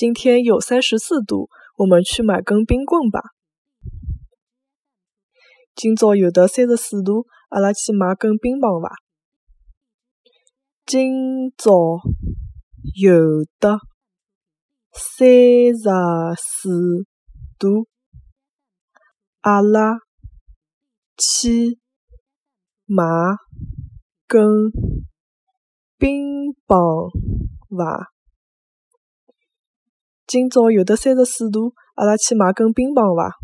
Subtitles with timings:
[0.00, 3.20] 今天有三十四度，我们去买根冰棍吧。
[5.74, 8.94] 今朝有得三十四度，阿拉去买根冰棒伐？
[10.86, 12.00] 今朝
[12.98, 13.78] 有得
[14.90, 15.28] 三
[15.76, 17.04] 十四
[17.58, 17.86] 度，
[19.42, 19.98] 阿拉
[21.18, 21.78] 去
[22.86, 23.04] 买
[24.26, 24.48] 根
[25.98, 26.78] 冰棒
[27.76, 28.06] 伐？
[30.30, 33.34] 今朝有得三十四度，阿拉去买根冰棒伐？